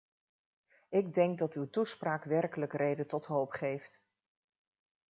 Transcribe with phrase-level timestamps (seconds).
[0.89, 4.01] Ik denk dat uw toespraak werkelijk reden tot hoop geeft.